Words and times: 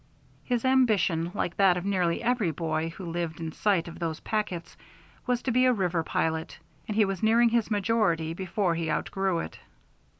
His 0.43 0.65
ambition, 0.65 1.29
like 1.35 1.57
that 1.57 1.77
of 1.77 1.85
nearly 1.85 2.23
every 2.23 2.49
boy 2.49 2.89
who 2.89 3.05
lived 3.05 3.39
in 3.39 3.51
sight 3.51 3.87
of 3.87 3.99
those 3.99 4.19
packets, 4.21 4.75
was 5.27 5.43
to 5.43 5.51
be 5.51 5.65
a 5.65 5.73
river 5.73 6.01
pilot, 6.01 6.57
and 6.87 6.95
he 6.95 7.05
was 7.05 7.21
nearing 7.21 7.49
his 7.49 7.69
majority 7.69 8.33
before 8.33 8.73
he 8.73 8.89
outgrew 8.89 9.37
it. 9.41 9.59